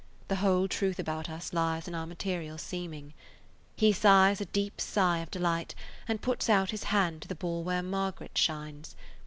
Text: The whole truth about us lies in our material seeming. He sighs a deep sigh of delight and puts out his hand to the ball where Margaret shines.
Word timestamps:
The 0.29 0.37
whole 0.37 0.67
truth 0.67 0.97
about 0.97 1.29
us 1.29 1.53
lies 1.53 1.87
in 1.87 1.93
our 1.93 2.07
material 2.07 2.57
seeming. 2.57 3.13
He 3.75 3.93
sighs 3.93 4.41
a 4.41 4.45
deep 4.45 4.81
sigh 4.81 5.19
of 5.19 5.29
delight 5.29 5.75
and 6.07 6.19
puts 6.23 6.49
out 6.49 6.71
his 6.71 6.85
hand 6.85 7.21
to 7.21 7.27
the 7.27 7.35
ball 7.35 7.63
where 7.63 7.83
Margaret 7.83 8.35
shines. 8.35 8.95